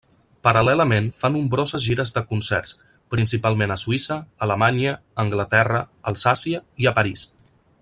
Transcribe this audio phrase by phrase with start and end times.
[0.45, 2.73] Paral·lelament, fa nombroses gires de concerts,
[3.15, 7.29] principalment a Suïssa, Alemanya, Anglaterra, Alsàcia i a París.